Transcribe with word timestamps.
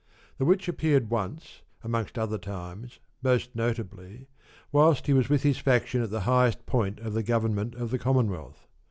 The 0.39 0.45
which 0.45 0.67
appeared 0.67 1.11
once, 1.11 1.61
amongst 1.83 2.17
other 2.17 2.39
times, 2.39 2.97
most 3.21 3.55
notably, 3.55 4.29
whilst 4.71 5.05
he 5.05 5.13
was 5.13 5.29
with 5.29 5.43
his 5.43 5.59
faction 5.59 6.01
at 6.01 6.09
the 6.09 6.21
highest 6.21 6.65
point 6.65 6.99
of 7.01 7.13
the 7.13 7.21
government 7.21 7.75
of 7.75 7.91
the 7.91 7.99
Commonwealth. 7.99 8.65